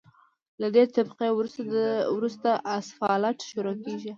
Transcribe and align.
له 0.61 0.67
دې 0.75 0.83
طبقې 0.95 1.29
وروسته 2.17 2.49
اسفالټ 2.77 3.37
شروع 3.49 3.75
کیږي 3.83 4.09